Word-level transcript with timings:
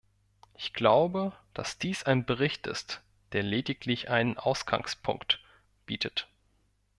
Ich 0.55 0.73
glaube, 0.73 1.31
dass 1.53 1.77
dies 1.77 2.05
ein 2.05 2.25
Bericht 2.25 2.65
ist, 2.65 3.03
der 3.33 3.43
lediglich 3.43 4.09
einen 4.09 4.35
Ausgangspunkt 4.35 5.39
bietet. 5.85 6.27